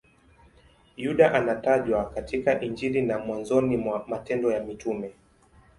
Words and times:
Yuda 0.97 1.33
anatajwa 1.33 2.09
katika 2.09 2.61
Injili 2.61 3.01
na 3.01 3.19
mwanzoni 3.19 3.77
mwa 3.77 4.05
Matendo 4.07 4.51
ya 4.51 4.63
Mitume. 4.63 5.13